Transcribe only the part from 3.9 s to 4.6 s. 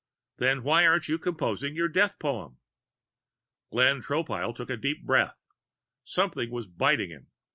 Tropile